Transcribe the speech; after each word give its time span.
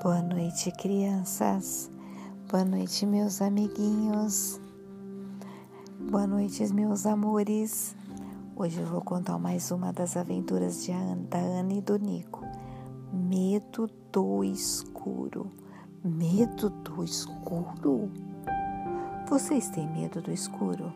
Boa 0.00 0.22
noite, 0.22 0.70
crianças. 0.70 1.90
Boa 2.48 2.64
noite, 2.64 3.04
meus 3.04 3.42
amiguinhos. 3.42 4.60
Boa 6.08 6.24
noite, 6.24 6.72
meus 6.72 7.04
amores. 7.04 7.96
Hoje 8.54 8.78
eu 8.80 8.86
vou 8.86 9.00
contar 9.00 9.38
mais 9.40 9.72
uma 9.72 9.92
das 9.92 10.16
aventuras 10.16 10.84
de 10.84 10.92
Ana, 10.92 11.16
da 11.28 11.38
Ana 11.38 11.72
e 11.72 11.80
do 11.80 11.98
Nico. 11.98 12.46
Medo 13.12 13.90
do 14.12 14.44
escuro. 14.44 15.50
Medo 16.04 16.70
do 16.70 17.02
escuro? 17.02 18.08
Vocês 19.28 19.68
têm 19.70 19.88
medo 19.88 20.22
do 20.22 20.30
escuro? 20.30 20.92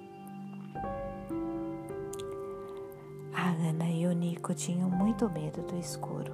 A 3.35 3.51
Ana 3.69 3.91
e 3.91 4.07
o 4.07 4.13
Nico 4.13 4.55
tinham 4.55 4.89
muito 4.89 5.29
medo 5.29 5.61
do 5.63 5.77
escuro. 5.77 6.33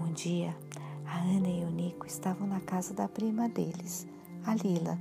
Um 0.00 0.12
dia, 0.12 0.56
a 1.14 1.18
Ana 1.18 1.48
e 1.48 1.64
o 1.64 1.70
Nico 1.70 2.06
estavam 2.06 2.44
na 2.48 2.60
casa 2.60 2.92
da 2.92 3.06
prima 3.06 3.48
deles, 3.48 4.04
a 4.44 4.54
Lila, 4.56 4.98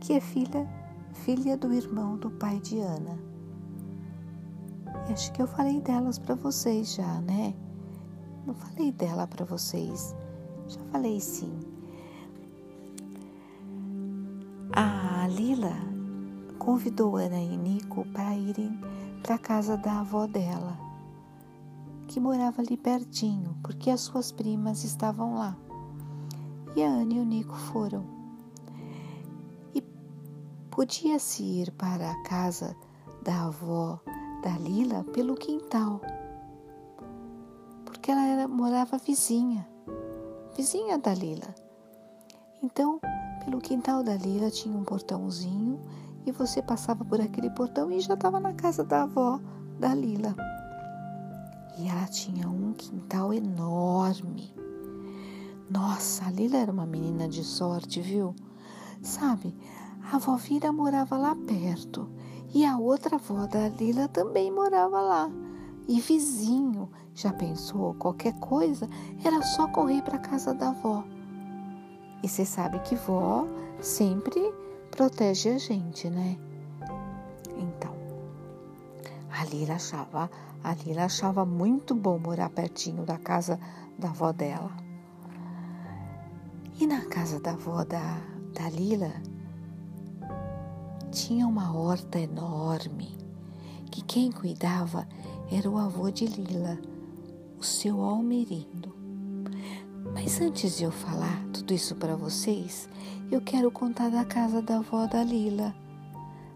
que 0.00 0.12
é 0.12 0.20
filha, 0.20 0.68
filha 1.14 1.56
do 1.56 1.72
irmão 1.72 2.18
do 2.18 2.30
pai 2.30 2.60
de 2.60 2.78
Ana. 2.78 3.18
Acho 5.10 5.32
que 5.32 5.40
eu 5.40 5.46
falei 5.46 5.80
delas 5.80 6.18
para 6.18 6.34
vocês 6.34 6.94
já, 6.94 7.20
né? 7.22 7.54
Não 8.44 8.52
falei 8.52 8.92
dela 8.92 9.26
para 9.26 9.46
vocês. 9.46 10.14
Já 10.68 10.80
falei 10.92 11.20
sim. 11.20 11.58
A 14.72 15.26
Lila 15.28 15.72
convidou 16.58 17.16
Ana 17.16 17.40
e 17.40 17.56
Nico 17.56 18.04
para 18.12 18.36
irem 18.36 18.78
para 19.22 19.36
a 19.36 19.38
casa 19.38 19.76
da 19.78 20.00
avó 20.00 20.26
dela 20.26 20.85
que 22.16 22.20
morava 22.20 22.62
ali 22.62 22.78
pertinho, 22.78 23.54
porque 23.62 23.90
as 23.90 24.00
suas 24.00 24.32
primas 24.32 24.84
estavam 24.84 25.34
lá. 25.34 25.54
E 26.74 26.82
a 26.82 26.88
Ana 26.88 27.12
e 27.12 27.20
o 27.20 27.26
Nico 27.26 27.54
foram. 27.54 28.06
E 29.74 29.82
podia-se 30.70 31.42
ir 31.42 31.72
para 31.72 32.10
a 32.10 32.22
casa 32.22 32.74
da 33.22 33.48
avó 33.48 34.00
da 34.42 34.56
Lila 34.58 35.04
pelo 35.12 35.34
quintal, 35.34 36.00
porque 37.84 38.10
ela 38.10 38.24
era, 38.24 38.48
morava 38.48 38.96
vizinha, 38.96 39.68
vizinha 40.56 40.96
da 40.96 41.12
Lila. 41.12 41.54
Então, 42.62 42.98
pelo 43.44 43.60
quintal 43.60 44.02
da 44.02 44.14
Lila 44.14 44.50
tinha 44.50 44.74
um 44.74 44.84
portãozinho 44.84 45.78
e 46.24 46.32
você 46.32 46.62
passava 46.62 47.04
por 47.04 47.20
aquele 47.20 47.50
portão 47.50 47.92
e 47.92 48.00
já 48.00 48.14
estava 48.14 48.40
na 48.40 48.54
casa 48.54 48.82
da 48.82 49.02
avó 49.02 49.38
da 49.78 49.94
Lila. 49.94 50.34
E 51.78 51.88
ela 51.88 52.06
tinha 52.06 52.48
um 52.48 52.72
quintal 52.72 53.32
enorme. 53.32 54.52
Nossa, 55.68 56.26
a 56.26 56.30
Lila 56.30 56.56
era 56.56 56.72
uma 56.72 56.86
menina 56.86 57.28
de 57.28 57.44
sorte, 57.44 58.00
viu? 58.00 58.34
Sabe, 59.02 59.54
a 60.10 60.16
avó 60.16 60.36
Vira 60.36 60.72
morava 60.72 61.16
lá 61.18 61.34
perto 61.34 62.08
e 62.54 62.64
a 62.64 62.78
outra 62.78 63.16
avó 63.16 63.46
da 63.46 63.68
Lila 63.68 64.08
também 64.08 64.50
morava 64.50 65.00
lá. 65.00 65.30
E 65.88 66.00
vizinho, 66.00 66.88
já 67.14 67.32
pensou? 67.32 67.94
Qualquer 67.94 68.32
coisa 68.38 68.88
era 69.22 69.42
só 69.42 69.68
correr 69.68 70.02
para 70.02 70.18
casa 70.18 70.54
da 70.54 70.70
avó. 70.70 71.04
E 72.22 72.28
você 72.28 72.44
sabe 72.44 72.78
que 72.80 72.94
vó 72.94 73.46
sempre 73.80 74.40
protege 74.90 75.50
a 75.50 75.58
gente, 75.58 76.08
né? 76.08 76.38
A 79.38 79.44
Lila 79.44 79.74
achava 79.74 80.30
Lila 80.84 81.04
achava 81.04 81.44
muito 81.44 81.94
bom 81.94 82.18
morar 82.18 82.48
pertinho 82.48 83.04
da 83.04 83.18
casa 83.18 83.60
da 83.98 84.08
avó 84.08 84.32
dela. 84.32 84.74
E 86.80 86.86
na 86.86 87.04
casa 87.04 87.38
da 87.38 87.52
avó 87.52 87.84
da, 87.84 88.18
da 88.54 88.70
Lila 88.70 89.12
tinha 91.12 91.46
uma 91.46 91.76
horta 91.76 92.18
enorme 92.18 93.16
que 93.90 94.02
quem 94.02 94.32
cuidava 94.32 95.06
era 95.52 95.70
o 95.70 95.76
avô 95.76 96.10
de 96.10 96.24
Lila, 96.24 96.78
o 97.58 97.62
seu 97.62 98.00
Almerindo. 98.02 98.96
Mas 100.14 100.40
antes 100.40 100.78
de 100.78 100.84
eu 100.84 100.90
falar 100.90 101.44
tudo 101.52 101.74
isso 101.74 101.94
para 101.96 102.16
vocês, 102.16 102.88
eu 103.30 103.42
quero 103.42 103.70
contar 103.70 104.10
da 104.10 104.24
casa 104.24 104.62
da 104.62 104.78
avó 104.78 105.06
da 105.06 105.22
Lila, 105.22 105.74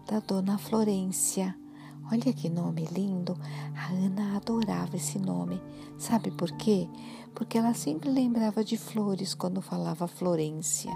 da 0.07 0.19
dona 0.19 0.57
Florência. 0.57 1.60
Olha 2.09 2.33
que 2.33 2.49
nome 2.49 2.85
lindo! 2.85 3.37
A 3.75 3.91
Ana 3.91 4.37
adorava 4.37 4.95
esse 4.95 5.19
nome. 5.19 5.61
Sabe 5.97 6.31
por 6.31 6.51
quê? 6.53 6.87
Porque 7.33 7.57
ela 7.57 7.73
sempre 7.73 8.09
lembrava 8.09 8.63
de 8.63 8.77
flores 8.77 9.33
quando 9.33 9.61
falava 9.61 10.07
Florência. 10.07 10.91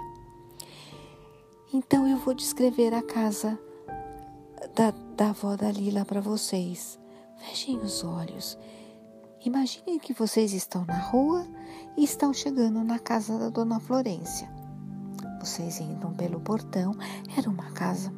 Então 1.72 2.06
eu 2.06 2.18
vou 2.18 2.34
descrever 2.34 2.94
a 2.94 3.02
casa 3.02 3.58
da, 4.74 4.90
da 5.16 5.30
avó 5.30 5.56
da 5.56 5.70
Lila 5.70 6.04
para 6.04 6.20
vocês. 6.20 6.98
Fechem 7.38 7.78
os 7.78 8.04
olhos. 8.04 8.58
Imaginem 9.44 9.98
que 9.98 10.12
vocês 10.12 10.52
estão 10.52 10.84
na 10.84 10.98
rua 10.98 11.46
e 11.96 12.04
estão 12.04 12.32
chegando 12.32 12.82
na 12.82 12.98
casa 12.98 13.38
da 13.38 13.48
dona 13.48 13.78
Florência. 13.78 14.50
Vocês 15.40 15.80
entram 15.80 16.12
pelo 16.14 16.40
portão. 16.40 16.92
Era 17.36 17.48
uma 17.48 17.70
casa 17.72 18.12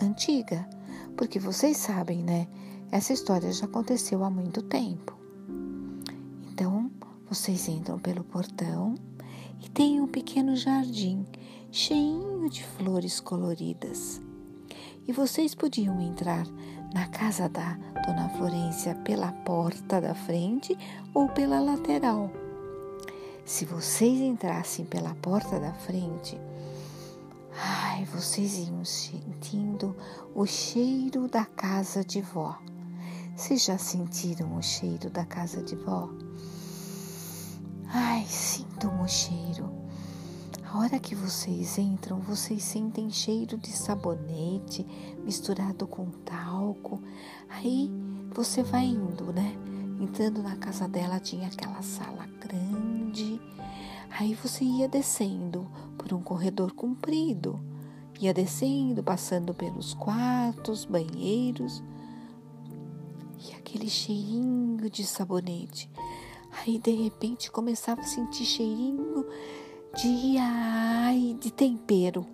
antiga 0.00 0.68
porque 1.16 1.38
vocês 1.38 1.76
sabem, 1.76 2.22
né? 2.22 2.46
Essa 2.90 3.12
história 3.12 3.52
já 3.52 3.64
aconteceu 3.64 4.22
há 4.22 4.30
muito 4.30 4.62
tempo. 4.62 5.16
Então, 6.52 6.90
vocês 7.28 7.68
entram 7.68 7.98
pelo 7.98 8.22
portão 8.22 8.94
e 9.60 9.68
tem 9.68 10.00
um 10.00 10.06
pequeno 10.06 10.54
jardim 10.54 11.26
cheinho 11.72 12.48
de 12.48 12.64
flores 12.64 13.20
coloridas. 13.20 14.20
E 15.06 15.12
vocês 15.12 15.54
podiam 15.54 16.00
entrar 16.00 16.46
na 16.94 17.06
casa 17.08 17.48
da 17.48 17.78
Dona 18.06 18.28
Florência 18.30 18.94
pela 18.96 19.32
porta 19.32 20.00
da 20.00 20.14
frente 20.14 20.76
ou 21.12 21.28
pela 21.28 21.60
lateral. 21.60 22.30
Se 23.44 23.64
vocês 23.64 24.20
entrassem 24.20 24.84
pela 24.84 25.14
porta 25.16 25.60
da 25.60 25.72
frente, 25.72 26.38
vocês 28.16 28.56
iam 28.66 28.82
sentindo 28.82 29.94
o 30.34 30.46
cheiro 30.46 31.28
da 31.28 31.44
casa 31.44 32.02
de 32.02 32.22
vó. 32.22 32.58
Vocês 33.36 33.62
já 33.62 33.76
sentiram 33.76 34.56
o 34.56 34.62
cheiro 34.62 35.10
da 35.10 35.22
casa 35.26 35.62
de 35.62 35.76
vó? 35.76 36.08
Ai, 37.88 38.24
sintam 38.24 39.02
o 39.02 39.06
cheiro. 39.06 39.70
A 40.64 40.78
hora 40.78 40.98
que 40.98 41.14
vocês 41.14 41.76
entram, 41.76 42.18
vocês 42.20 42.64
sentem 42.64 43.10
cheiro 43.10 43.58
de 43.58 43.70
sabonete 43.70 44.86
misturado 45.22 45.86
com 45.86 46.10
talco. 46.24 47.02
Aí 47.50 47.90
você 48.34 48.62
vai 48.62 48.86
indo, 48.86 49.30
né? 49.30 49.54
Entrando 50.00 50.42
na 50.42 50.56
casa 50.56 50.88
dela, 50.88 51.20
tinha 51.20 51.48
aquela 51.48 51.82
sala 51.82 52.26
grande 52.40 53.38
Aí 54.18 54.32
você 54.34 54.64
ia 54.64 54.88
descendo 54.88 55.66
por 55.98 56.14
um 56.14 56.22
corredor 56.22 56.72
comprido, 56.72 57.60
ia 58.20 58.32
descendo, 58.32 59.02
passando 59.02 59.52
pelos 59.54 59.94
quartos, 59.94 60.84
banheiros 60.84 61.82
e 63.38 63.52
aquele 63.54 63.88
cheirinho 63.88 64.88
de 64.90 65.04
sabonete. 65.04 65.90
Aí 66.58 66.78
de 66.78 66.90
repente 66.90 67.50
começava 67.50 68.00
a 68.00 68.04
sentir 68.04 68.44
cheirinho 68.44 69.26
de 69.94 70.36
ai, 70.38 71.36
de 71.38 71.50
tempero. 71.50 72.26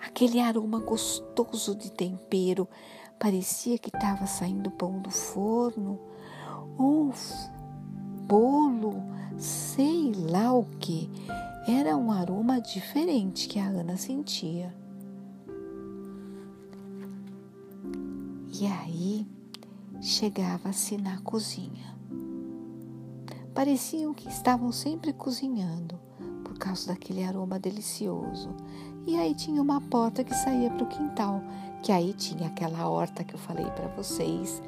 Aquele 0.00 0.40
aroma 0.40 0.78
gostoso 0.78 1.74
de 1.74 1.90
tempero. 1.90 2.68
Parecia 3.18 3.78
que 3.78 3.88
estava 3.88 4.26
saindo 4.26 4.70
pão 4.70 5.00
do 5.00 5.10
forno. 5.10 5.98
Um 6.78 7.10
bolo 8.26 9.02
sei 9.38 10.12
lá 10.14 10.52
o 10.52 10.64
que. 10.78 11.10
Era 11.66 11.96
um 11.96 12.10
aroma 12.12 12.60
diferente 12.60 13.48
que 13.48 13.58
a 13.58 13.66
Ana 13.66 13.96
sentia. 13.96 14.74
E 18.58 18.66
aí 18.66 19.26
chegava-se 20.00 20.96
na 20.96 21.20
cozinha. 21.20 21.94
Pareciam 23.54 24.14
que 24.14 24.30
estavam 24.30 24.72
sempre 24.72 25.12
cozinhando 25.12 26.00
por 26.42 26.56
causa 26.56 26.86
daquele 26.86 27.22
aroma 27.22 27.58
delicioso. 27.58 28.48
E 29.06 29.14
aí 29.14 29.34
tinha 29.34 29.60
uma 29.60 29.78
porta 29.78 30.24
que 30.24 30.34
saía 30.34 30.70
para 30.70 30.84
o 30.84 30.88
quintal, 30.88 31.42
que 31.82 31.92
aí 31.92 32.14
tinha 32.14 32.46
aquela 32.48 32.88
horta 32.88 33.24
que 33.24 33.34
eu 33.34 33.38
falei 33.38 33.66
para 33.66 33.88
vocês. 33.88 34.62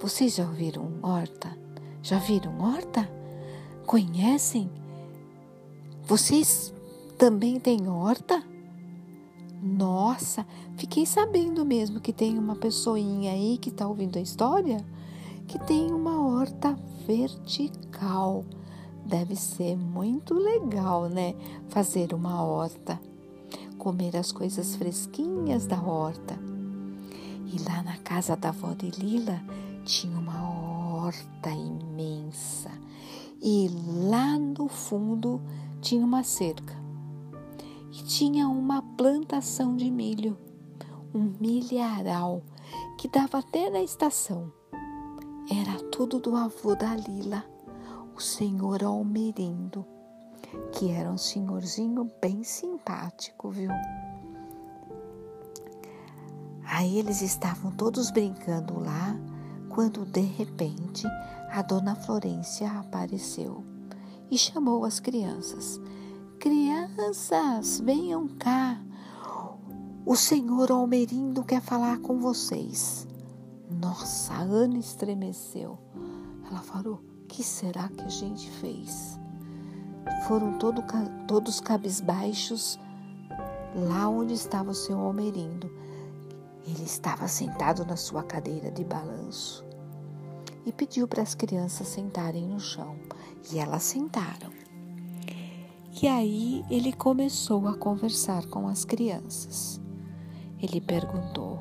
Vocês 0.00 0.34
já 0.36 0.44
ouviram 0.44 0.90
horta? 1.02 1.54
Já 2.02 2.18
viram 2.18 2.58
horta? 2.58 3.06
Conhecem? 3.84 4.70
Vocês 6.02 6.72
também 7.18 7.60
têm 7.60 7.88
horta? 7.90 8.42
Nossa, 9.62 10.46
fiquei 10.76 11.06
sabendo 11.06 11.64
mesmo 11.64 12.00
que 12.00 12.12
tem 12.12 12.38
uma 12.38 12.56
pessoinha 12.56 13.32
aí 13.32 13.58
que 13.58 13.70
está 13.70 13.86
ouvindo 13.88 14.18
a 14.18 14.22
história 14.22 14.84
que 15.46 15.58
tem 15.60 15.92
uma 15.92 16.20
horta 16.26 16.76
vertical. 17.06 18.44
Deve 19.04 19.36
ser 19.36 19.76
muito 19.76 20.34
legal, 20.34 21.08
né? 21.08 21.34
Fazer 21.68 22.12
uma 22.12 22.42
horta, 22.42 23.00
comer 23.78 24.16
as 24.16 24.32
coisas 24.32 24.74
fresquinhas 24.74 25.66
da 25.66 25.80
horta. 25.80 26.36
E 27.46 27.62
lá 27.62 27.82
na 27.82 27.96
casa 27.98 28.36
da 28.36 28.48
avó 28.48 28.72
de 28.72 28.90
Lila 28.90 29.40
tinha 29.84 30.18
uma 30.18 31.04
horta 31.04 31.50
imensa. 31.50 32.70
E 33.40 33.70
lá 34.08 34.36
no 34.36 34.66
fundo 34.66 35.40
tinha 35.80 36.04
uma 36.04 36.24
cerca. 36.24 36.85
Tinha 38.04 38.48
uma 38.48 38.82
plantação 38.96 39.76
de 39.76 39.90
milho, 39.90 40.38
um 41.14 41.34
milharal 41.40 42.42
que 42.96 43.08
dava 43.08 43.38
até 43.38 43.68
na 43.68 43.82
estação. 43.82 44.52
Era 45.50 45.78
tudo 45.90 46.18
do 46.18 46.34
avô 46.36 46.74
da 46.74 46.94
Lila, 46.94 47.44
o 48.16 48.20
senhor 48.20 48.82
Almerindo, 48.84 49.84
que 50.72 50.90
era 50.90 51.10
um 51.10 51.18
senhorzinho 51.18 52.10
bem 52.20 52.42
simpático, 52.42 53.50
viu? 53.50 53.70
Aí 56.64 56.98
eles 56.98 57.22
estavam 57.22 57.70
todos 57.72 58.10
brincando 58.10 58.78
lá, 58.78 59.16
quando 59.68 60.04
de 60.06 60.22
repente 60.22 61.06
a 61.50 61.60
dona 61.60 61.94
Florência 61.94 62.70
apareceu 62.78 63.64
e 64.30 64.38
chamou 64.38 64.84
as 64.84 65.00
crianças. 65.00 65.80
Crianças, 66.38 67.80
venham 67.80 68.28
cá. 68.28 68.78
O 70.04 70.14
senhor 70.14 70.70
Almerindo 70.70 71.42
quer 71.42 71.60
falar 71.60 71.98
com 71.98 72.20
vocês. 72.20 73.08
Nossa, 73.70 74.34
a 74.34 74.40
Ana 74.40 74.78
estremeceu. 74.78 75.78
Ela 76.48 76.60
falou: 76.60 77.02
que 77.26 77.42
será 77.42 77.88
que 77.88 78.02
a 78.02 78.08
gente 78.08 78.50
fez? 78.50 79.18
Foram 80.28 80.58
todo, 80.58 80.84
todos 81.26 81.60
cabisbaixos 81.60 82.78
lá 83.74 84.08
onde 84.08 84.34
estava 84.34 84.70
o 84.70 84.74
senhor 84.74 85.00
Almerindo. 85.00 85.70
Ele 86.66 86.84
estava 86.84 87.26
sentado 87.28 87.84
na 87.84 87.96
sua 87.96 88.22
cadeira 88.22 88.70
de 88.70 88.84
balanço 88.84 89.64
e 90.64 90.72
pediu 90.72 91.08
para 91.08 91.22
as 91.22 91.34
crianças 91.34 91.88
sentarem 91.88 92.46
no 92.46 92.60
chão. 92.60 92.96
E 93.50 93.58
elas 93.58 93.84
sentaram. 93.84 94.65
E 96.02 96.06
aí 96.06 96.62
ele 96.68 96.92
começou 96.92 97.66
a 97.66 97.74
conversar 97.74 98.44
com 98.48 98.68
as 98.68 98.84
crianças. 98.84 99.80
Ele 100.60 100.78
perguntou: 100.78 101.58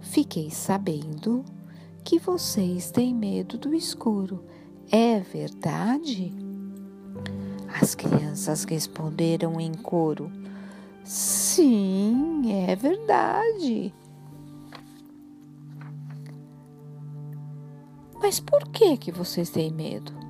Fiquei 0.00 0.50
sabendo 0.50 1.44
que 2.02 2.18
vocês 2.18 2.90
têm 2.90 3.14
medo 3.14 3.58
do 3.58 3.74
escuro. 3.74 4.42
É 4.90 5.20
verdade? 5.20 6.32
As 7.80 7.94
crianças 7.94 8.64
responderam 8.64 9.60
em 9.60 9.74
coro: 9.74 10.32
Sim, 11.04 12.52
é 12.52 12.74
verdade. 12.74 13.94
Mas 18.18 18.40
por 18.40 18.66
que 18.68 18.96
que 18.96 19.12
vocês 19.12 19.50
têm 19.50 19.70
medo? 19.70 20.29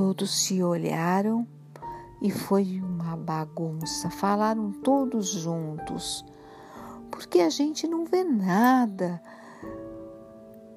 Todos 0.00 0.30
se 0.30 0.62
olharam 0.62 1.46
e 2.22 2.30
foi 2.30 2.80
uma 2.80 3.14
bagunça. 3.18 4.08
Falaram 4.08 4.72
todos 4.72 5.28
juntos 5.28 6.24
porque 7.10 7.40
a 7.40 7.50
gente 7.50 7.86
não 7.86 8.06
vê 8.06 8.24
nada. 8.24 9.20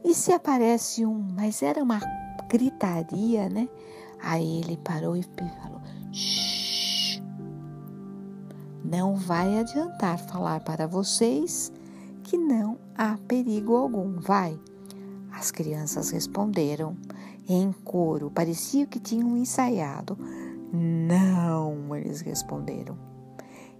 E 0.03 0.13
se 0.13 0.33
aparece 0.33 1.05
um, 1.05 1.25
mas 1.37 1.63
era 1.63 1.81
uma 1.81 2.01
gritaria, 2.49 3.47
né? 3.47 3.69
Aí 4.21 4.59
ele 4.59 4.75
parou 4.75 5.15
e 5.15 5.23
falou: 5.23 5.79
Shh, 6.11 7.21
não 8.83 9.15
vai 9.15 9.57
adiantar 9.57 10.19
falar 10.19 10.59
para 10.65 10.85
vocês 10.85 11.71
que 12.23 12.37
não 12.37 12.77
há 12.93 13.17
perigo 13.25 13.77
algum, 13.77 14.19
vai. 14.19 14.59
As 15.33 15.51
crianças 15.51 16.11
responderam 16.11 16.95
em 17.49 17.71
coro, 17.71 18.31
parecia 18.31 18.85
que 18.85 18.99
tinham 18.99 19.35
ensaiado. 19.37 20.17
Não, 20.71 21.95
eles 21.95 22.21
responderam. 22.21 22.97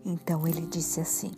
Então 0.05 0.47
ele 0.47 0.65
disse 0.67 0.99
assim: 0.99 1.31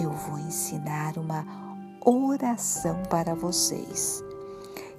eu 0.00 0.10
vou 0.10 0.38
ensinar 0.38 1.16
uma 1.16 1.44
oração 2.04 3.02
para 3.08 3.34
vocês 3.34 4.22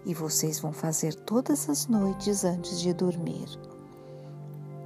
e 0.06 0.14
vocês 0.14 0.60
vão 0.60 0.74
fazer 0.74 1.14
todas 1.14 1.70
as 1.70 1.88
noites 1.88 2.44
antes 2.44 2.82
de 2.82 2.94
dormir. 2.94 3.48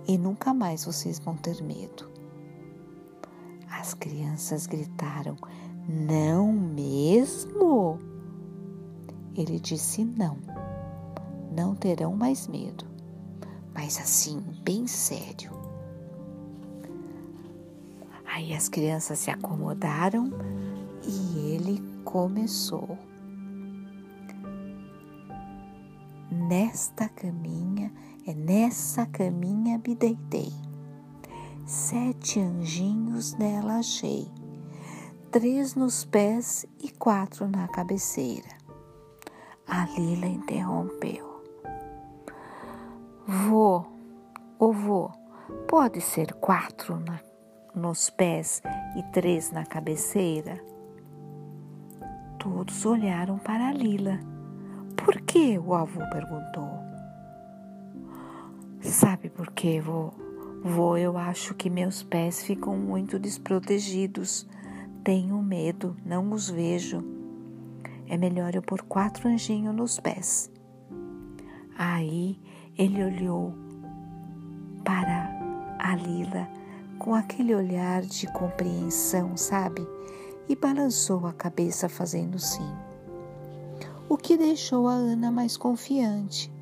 E 0.08 0.18
nunca 0.18 0.54
mais 0.54 0.84
vocês 0.84 1.18
vão 1.20 1.38
ter 1.38 1.62
medo. 1.64 2.10
As 3.70 3.94
crianças 3.94 4.68
gritaram: 4.68 5.38
Não 5.88 6.52
mesmo? 6.52 8.00
Ele 9.36 9.60
disse: 9.60 10.04
Não, 10.04 10.38
não 11.56 11.76
terão 11.76 12.16
mais 12.16 12.48
medo, 12.48 12.86
mas 13.74 13.98
assim, 14.00 14.42
bem 14.64 14.88
sério. 14.88 15.52
Aí 18.26 18.54
as 18.54 18.70
crianças 18.70 19.20
se 19.20 19.30
acomodaram 19.30 20.32
e 21.04 21.54
ele 21.54 21.82
começou. 22.04 22.98
Nesta 26.32 27.10
caminha, 27.10 27.92
é 28.26 28.34
nessa 28.34 29.06
caminha 29.06 29.82
me 29.86 29.96
deitei. 29.96 30.52
Sete 31.66 32.40
anjinhos 32.40 33.34
nela 33.34 33.80
achei, 33.80 34.28
três 35.32 35.76
nos 35.76 36.04
pés 36.04 36.66
e 36.78 36.92
quatro 36.92 37.48
na 37.48 37.66
cabeceira. 37.70 38.50
A 39.66 39.86
Lila 39.98 40.26
interrompeu. 40.26 41.42
Vô, 43.26 43.86
ô 44.60 44.74
vô, 44.74 45.10
pode 45.70 46.02
ser 46.02 46.34
quatro 46.34 47.00
na 47.00 47.22
nos 47.74 48.10
pés 48.10 48.62
e 48.98 49.04
três 49.14 49.52
na 49.52 49.66
cabeceira? 49.66 50.62
Todos 52.38 52.86
olharam 52.86 53.38
para 53.38 53.72
Lila. 53.72 54.20
Por 54.98 55.22
que? 55.22 55.58
o 55.58 55.74
avô 55.74 56.02
perguntou. 56.10 56.70
Sabe 58.82 59.30
por 59.30 59.50
quê, 59.52 59.80
vô? 59.80 60.12
Vô, 60.62 60.98
eu 60.98 61.18
acho 61.18 61.54
que 61.54 61.70
meus 61.70 62.04
pés 62.04 62.44
ficam 62.44 62.76
muito 62.76 63.18
desprotegidos. 63.18 64.46
Tenho 65.04 65.42
medo, 65.42 65.98
não 66.06 66.32
os 66.32 66.48
vejo. 66.48 67.04
É 68.08 68.16
melhor 68.18 68.54
eu 68.54 68.62
pôr 68.62 68.84
quatro 68.84 69.28
anjinhos 69.28 69.74
nos 69.74 70.00
pés. 70.00 70.52
Aí 71.76 72.40
ele 72.78 73.04
olhou 73.04 73.54
para 74.84 75.30
a 75.80 75.96
Lila 75.96 76.48
com 77.00 77.16
aquele 77.16 77.56
olhar 77.56 78.04
de 78.04 78.32
compreensão, 78.32 79.36
sabe? 79.36 79.88
E 80.48 80.56
balançou 80.56 81.26
a 81.26 81.34
cabeça 81.34 81.90
fazendo 81.90 82.38
sim. 82.38 82.72
O 84.08 84.18
que 84.18 84.38
deixou 84.38 84.88
a 84.88 84.94
Ana 84.94 85.32
mais 85.32 85.58
confiante. 85.58 86.54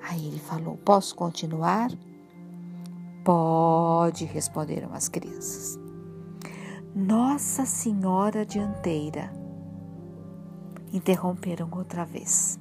Aí 0.00 0.26
ele 0.26 0.38
falou: 0.38 0.78
Posso 0.78 1.14
continuar? 1.14 1.90
Pode, 3.22 4.24
responderam 4.24 4.94
as 4.94 5.06
crianças. 5.06 5.87
Nossa 6.98 7.64
Senhora 7.64 8.44
Dianteira, 8.44 9.32
interromperam 10.92 11.70
outra 11.70 12.04
vez. 12.04 12.58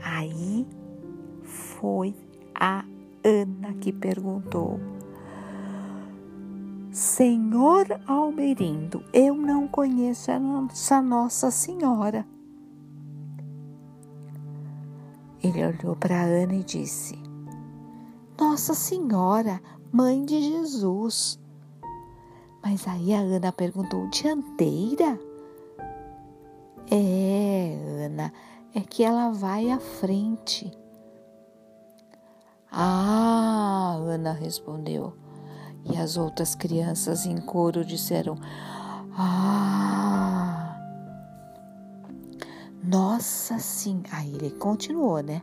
Aí 0.00 0.64
foi 1.42 2.14
a 2.54 2.84
Ana 3.24 3.74
que 3.80 3.92
perguntou: 3.92 4.78
Senhor 6.92 8.00
Almerindo, 8.06 9.02
eu 9.12 9.34
não 9.34 9.66
conheço 9.66 10.30
essa 10.70 11.02
Nossa 11.02 11.50
Senhora. 11.50 12.24
Ele 15.42 15.66
olhou 15.66 15.96
para 15.96 16.22
Ana 16.22 16.54
e 16.54 16.62
disse: 16.62 17.20
Nossa 18.38 18.72
Senhora, 18.72 19.60
mãe 19.92 20.24
de 20.24 20.40
Jesus. 20.40 21.39
Mas 22.62 22.86
aí 22.86 23.14
a 23.14 23.20
Ana 23.20 23.52
perguntou: 23.52 24.08
dianteira? 24.08 25.18
É, 26.90 28.04
Ana, 28.04 28.32
é 28.74 28.80
que 28.80 29.02
ela 29.02 29.30
vai 29.30 29.70
à 29.70 29.78
frente. 29.78 30.70
Ah, 32.70 33.96
Ana 34.00 34.32
respondeu. 34.32 35.14
E 35.84 35.96
as 35.96 36.16
outras 36.16 36.54
crianças 36.54 37.26
em 37.26 37.36
coro 37.38 37.84
disseram: 37.84 38.36
Ah! 39.16 40.76
Nossa 42.82 43.58
Senhora, 43.58 44.08
aí 44.12 44.34
ele 44.34 44.50
continuou, 44.50 45.20
né? 45.20 45.42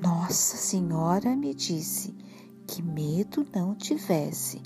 Nossa 0.00 0.56
Senhora 0.56 1.36
me 1.36 1.54
disse 1.54 2.16
que 2.66 2.82
medo 2.82 3.46
não 3.54 3.74
tivesse, 3.74 4.62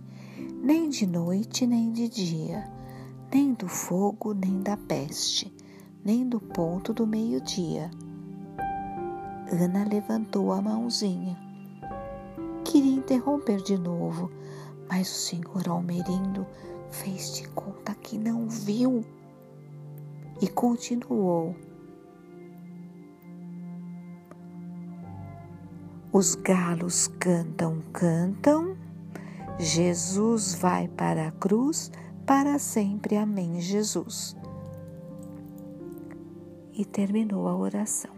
nem 0.62 0.88
de 0.88 1.06
noite 1.06 1.66
nem 1.66 1.92
de 1.92 2.08
dia, 2.08 2.70
nem 3.32 3.52
do 3.54 3.68
fogo 3.68 4.34
nem 4.34 4.62
da 4.62 4.76
peste, 4.76 5.52
nem 6.04 6.28
do 6.28 6.40
ponto 6.40 6.92
do 6.92 7.06
meio-dia. 7.06 7.90
Ana 9.50 9.84
levantou 9.84 10.52
a 10.52 10.62
mãozinha. 10.62 11.38
Queria 12.64 12.94
interromper 12.94 13.62
de 13.62 13.76
novo, 13.76 14.30
mas 14.88 15.08
o 15.08 15.14
senhor 15.14 15.68
Almerindo 15.68 16.46
fez 16.90 17.34
de 17.34 17.48
conta 17.48 17.94
que 17.94 18.16
não 18.16 18.48
viu 18.48 19.04
e 20.40 20.48
continuou. 20.48 21.54
Os 26.12 26.34
galos 26.34 27.08
cantam, 27.18 27.82
cantam. 27.92 28.71
Jesus 29.58 30.54
vai 30.54 30.88
para 30.88 31.28
a 31.28 31.32
cruz, 31.32 31.90
para 32.26 32.58
sempre. 32.58 33.16
Amém, 33.16 33.60
Jesus. 33.60 34.36
E 36.72 36.84
terminou 36.84 37.46
a 37.48 37.56
oração. 37.56 38.10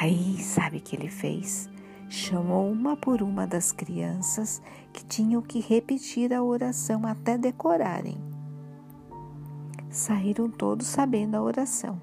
Aí, 0.00 0.38
sabe 0.42 0.78
o 0.78 0.80
que 0.80 0.96
ele 0.96 1.10
fez? 1.10 1.68
Chamou 2.08 2.70
uma 2.70 2.96
por 2.96 3.22
uma 3.22 3.46
das 3.46 3.70
crianças 3.70 4.60
que 4.92 5.04
tinham 5.04 5.42
que 5.42 5.60
repetir 5.60 6.32
a 6.32 6.42
oração 6.42 7.06
até 7.06 7.36
decorarem. 7.36 8.18
Saíram 9.90 10.50
todos 10.50 10.86
sabendo 10.86 11.36
a 11.36 11.42
oração 11.42 12.00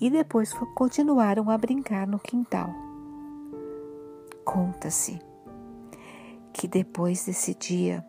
e 0.00 0.10
depois 0.10 0.52
continuaram 0.74 1.50
a 1.50 1.56
brincar 1.56 2.06
no 2.06 2.18
quintal. 2.18 2.83
Conta-se 4.44 5.20
que 6.52 6.68
depois 6.68 7.24
desse 7.26 7.54
dia, 7.54 8.04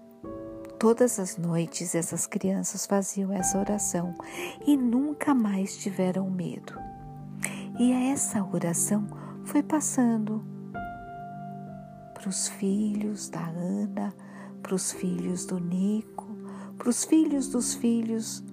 todas 0.77 1.19
as 1.19 1.37
noites 1.37 1.95
essas 1.95 2.27
crianças 2.27 2.85
faziam 2.85 3.33
essa 3.33 3.57
oração 3.57 4.13
e 4.65 4.77
nunca 4.77 5.33
mais 5.33 5.77
tiveram 5.77 6.29
medo. 6.29 6.73
E 7.79 7.91
essa 7.91 8.43
oração 8.43 9.07
foi 9.43 9.63
passando 9.63 10.43
para 12.13 12.29
os 12.29 12.47
filhos 12.47 13.29
da 13.29 13.47
Ana, 13.47 14.13
para 14.61 14.75
os 14.75 14.91
filhos 14.91 15.45
do 15.45 15.59
Nico, 15.59 16.27
para 16.77 16.89
os 16.89 17.03
filhos 17.03 17.49
dos 17.49 17.73
filhos 17.73 18.43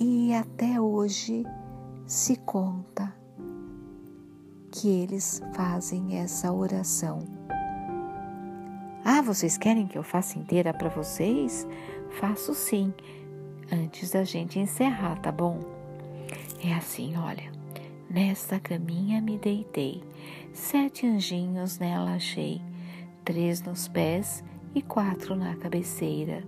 e 0.00 0.32
até 0.32 0.80
hoje 0.80 1.44
se 2.06 2.36
conta 2.36 3.17
que 4.78 4.88
eles 4.88 5.42
fazem 5.54 6.18
essa 6.18 6.52
oração. 6.52 7.20
Ah, 9.04 9.20
vocês 9.22 9.58
querem 9.58 9.86
que 9.86 9.98
eu 9.98 10.02
faça 10.02 10.38
inteira 10.38 10.72
para 10.72 10.88
vocês? 10.88 11.66
Faço 12.20 12.54
sim, 12.54 12.94
antes 13.72 14.12
da 14.12 14.22
gente 14.22 14.58
encerrar, 14.58 15.16
tá 15.20 15.32
bom? 15.32 15.60
É 16.64 16.72
assim, 16.74 17.16
olha. 17.16 17.50
Nesta 18.08 18.58
caminha 18.58 19.20
me 19.20 19.36
deitei, 19.36 20.02
sete 20.52 21.06
anjinhos 21.06 21.78
nela 21.78 22.14
achei, 22.14 22.62
três 23.22 23.60
nos 23.60 23.86
pés 23.86 24.42
e 24.74 24.80
quatro 24.80 25.36
na 25.36 25.54
cabeceira. 25.56 26.42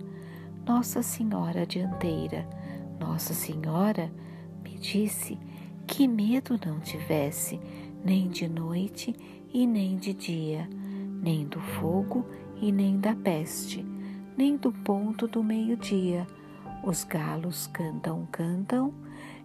Nossa 0.65 1.03
Senhora 1.03 1.65
dianteira 1.67 2.47
nossa 3.01 3.33
Senhora 3.33 4.11
me 4.63 4.77
disse 4.77 5.35
que 5.87 6.07
medo 6.07 6.59
não 6.63 6.79
tivesse, 6.79 7.59
nem 8.03 8.29
de 8.29 8.47
noite 8.47 9.15
e 9.53 9.65
nem 9.67 9.97
de 9.97 10.13
dia, 10.13 10.67
nem 11.21 11.45
do 11.45 11.59
fogo 11.59 12.25
e 12.61 12.71
nem 12.71 12.99
da 12.99 13.15
peste, 13.15 13.85
nem 14.37 14.57
do 14.57 14.71
ponto 14.71 15.27
do 15.27 15.43
meio-dia. 15.43 16.25
Os 16.83 17.03
galos 17.03 17.67
cantam, 17.67 18.27
cantam, 18.31 18.93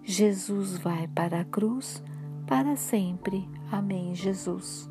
Jesus 0.03 0.79
vai 0.79 1.07
para 1.09 1.41
a 1.41 1.45
cruz, 1.45 2.03
para 2.47 2.77
sempre. 2.77 3.49
Amém, 3.71 4.15
Jesus. 4.15 4.89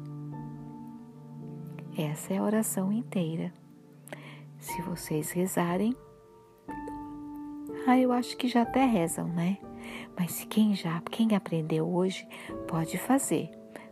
Essa 1.97 2.33
é 2.33 2.37
a 2.37 2.43
oração 2.43 2.91
inteira. 2.91 3.53
Se 4.59 4.81
vocês 4.81 5.31
rezarem, 5.31 5.95
ah, 7.87 7.97
eu 7.97 8.11
acho 8.11 8.35
que 8.35 8.47
já 8.47 8.63
até 8.63 8.85
rezam, 8.85 9.27
né? 9.27 9.57
Mas 10.17 10.45
quem 10.49 10.75
já, 10.75 11.01
quem 11.11 11.35
aprendeu 11.35 11.87
hoje, 11.87 12.27
pode 12.67 12.97
fazer, 12.97 13.49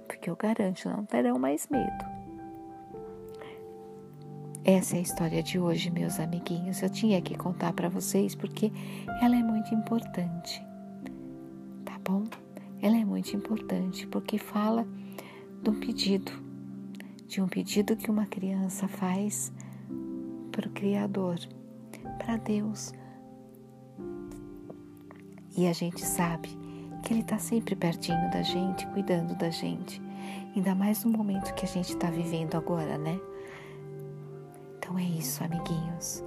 porque 0.07 0.29
eu 0.29 0.35
garanto, 0.35 0.89
não 0.89 1.05
terão 1.05 1.37
mais 1.37 1.67
medo. 1.69 2.13
Essa 4.65 4.95
é 4.95 4.99
a 4.99 5.01
história 5.01 5.43
de 5.43 5.59
hoje, 5.59 5.91
meus 5.91 6.21
amiguinhos. 6.21 6.81
Eu 6.81 6.89
tinha 6.89 7.21
que 7.21 7.35
contar 7.35 7.73
para 7.73 7.89
vocês 7.89 8.33
porque 8.33 8.71
ela 9.21 9.35
é 9.35 9.43
muito 9.43 9.75
importante. 9.75 10.65
Tá 11.83 11.99
bom? 12.01 12.23
Ela 12.81 12.97
é 12.97 13.03
muito 13.03 13.35
importante 13.35 14.07
porque 14.07 14.37
fala 14.37 14.87
de 15.61 15.69
um 15.69 15.77
pedido, 15.77 16.31
de 17.27 17.41
um 17.41 17.47
pedido 17.47 17.97
que 17.97 18.09
uma 18.09 18.25
criança 18.25 18.87
faz 18.87 19.51
para 20.49 20.69
o 20.69 20.71
Criador, 20.71 21.39
para 22.17 22.37
Deus, 22.37 22.93
e 25.55 25.67
a 25.67 25.73
gente 25.73 26.01
sabe 26.05 26.49
que 27.03 27.13
Ele 27.13 27.21
está 27.21 27.37
sempre 27.37 27.75
pertinho 27.75 28.31
da 28.31 28.41
gente, 28.41 28.87
cuidando 28.87 29.35
da 29.35 29.49
gente. 29.49 30.01
Ainda 30.55 30.73
mais 30.73 31.03
no 31.03 31.11
momento 31.11 31.53
que 31.53 31.65
a 31.65 31.67
gente 31.67 31.93
está 31.93 32.09
vivendo 32.09 32.55
agora, 32.55 32.97
né? 32.97 33.19
Então 34.77 34.97
é 34.97 35.03
isso, 35.03 35.43
amiguinhos. 35.43 36.23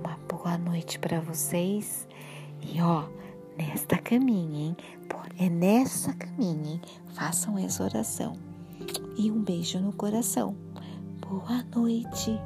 Uma 0.00 0.18
boa 0.28 0.56
noite 0.56 0.98
para 0.98 1.20
vocês. 1.20 2.08
E 2.62 2.80
ó, 2.80 3.04
nesta 3.56 3.98
caminha, 3.98 4.68
hein? 4.68 4.76
É 5.38 5.50
nessa 5.50 6.14
caminha, 6.14 6.72
hein? 6.72 6.80
Façam 7.14 7.58
essa 7.58 7.84
oração. 7.84 8.34
E 9.18 9.30
um 9.30 9.42
beijo 9.42 9.78
no 9.80 9.92
coração. 9.92 10.56
Boa 11.20 11.62
noite. 11.74 12.40